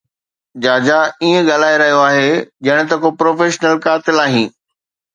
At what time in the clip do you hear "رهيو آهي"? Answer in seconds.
1.83-2.27